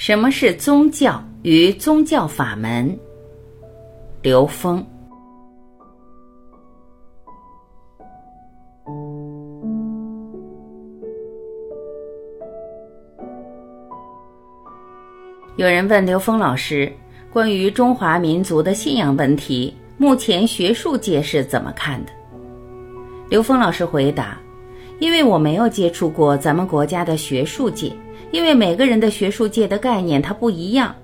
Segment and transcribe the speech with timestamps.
[0.00, 2.98] 什么是宗教与宗教法门？
[4.22, 4.82] 刘峰。
[15.56, 16.90] 有人问刘峰老师，
[17.30, 22.12] 关于中华民族的信仰问题，目前学术界是怎么看的？
[23.28, 24.40] 刘峰老师回答
[25.00, 27.92] ：“因为我没有接触过咱们国家的学术界。”
[28.30, 30.94] 因为每个人的学术界的概念它不一样，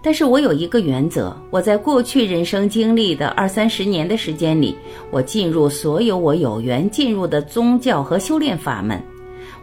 [0.00, 4.74] 但是我有一个原则：我在过去人生经历的二三十年的时间里，
[5.10, 8.98] 我进入所有我有缘进入的宗教和修炼法门，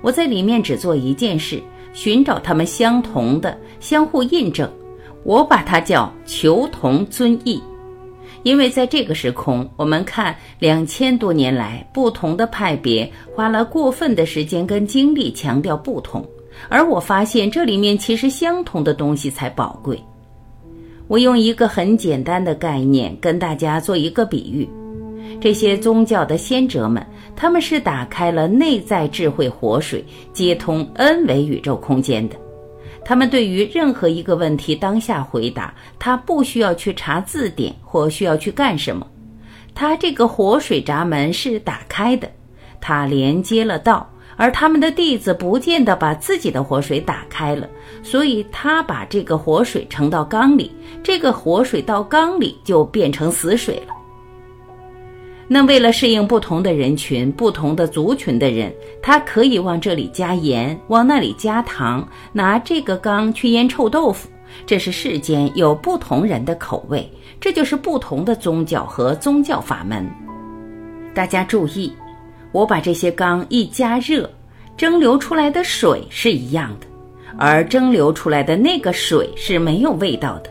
[0.04, 1.60] 我在里面只做一件事：
[1.92, 4.72] 寻找他们相同的、相互印证。
[5.24, 7.60] 我把它叫求同尊异。
[8.44, 16.26] 因为在这个时空，我们看两千多年来，不同的派别花了过分的时间跟精力强调不同。
[16.68, 20.02] 而我发现，这里面其实相同的东西才宝贵。
[21.08, 24.68] 我用一个很简单的概念跟大家做一个比喻：
[25.40, 27.06] 这些宗教的先哲们，
[27.36, 32.36] 他们是打开了内在智慧活水，接通 n 维宇宙空间的。
[33.04, 39.06] 他们对于任何一个问题当下回答，他不需要去查字典或需要去干什么，
[39.74, 42.30] 他这个活水闸门是打开的，
[42.80, 44.08] 它连接了道。
[44.38, 47.70] 而他们的弟子不见得把自己的活水打开了，
[48.02, 50.72] 所以他把这个活水盛到缸里，
[51.04, 53.94] 这个活水到缸里就变成死水了。
[55.54, 64.30] 那为了适应不同的人群、不同的族群的人，他可以往这里加盐，往那里加糖，拿这个缸去腌臭豆腐。
[64.66, 67.06] 这是世间有不同人的口味，
[67.38, 70.10] 这就是不同的宗教和宗教法门。
[71.14, 71.92] 大家注意。
[72.54, 74.30] 我把这些缸一加热，
[74.78, 76.88] 蒸馏出来的水是一样的，
[77.38, 80.50] 而蒸馏出来的那个水是没有味道的，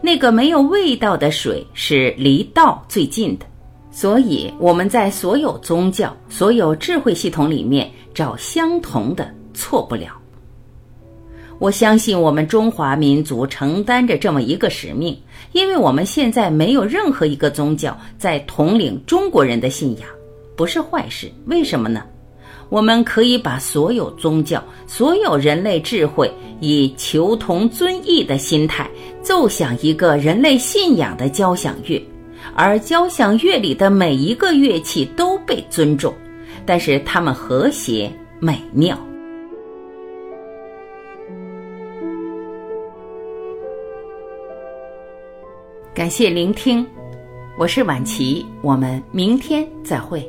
[0.00, 3.46] 那个没有味道的水是离道最近的。
[3.92, 10.18] 所以我们在所有宗教、所有智慧系统里面找相同的，错不了。
[11.58, 15.16] 我相信我们中华民族承担着这么一个使命，
[15.52, 20.08] 因为我们现在没有任何一个宗教在统领中国人的信仰。
[20.56, 22.02] 不是坏事，为什么呢？
[22.68, 28.90] 我们可以把所有宗教、所有人类智慧，以求同尊异的心态
[29.22, 32.02] 奏响一个人类信仰的交响乐，
[32.54, 36.14] 而交响乐里的每一个乐器都被尊重，
[36.66, 38.98] 但是它们和谐美妙。
[45.94, 46.86] 感谢聆听，
[47.58, 50.26] 我是婉琪，我们明天再会。